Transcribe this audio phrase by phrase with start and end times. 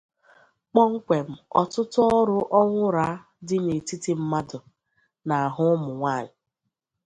[0.71, 1.27] Kpọmkwem,
[1.61, 3.15] ọtụtụ ọrụ Onwurah
[3.47, 4.57] dị n'etiti mmadụ,
[5.27, 6.29] na ahụ ụmụ nwanyị.